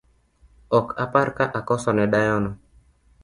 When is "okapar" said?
0.77-1.27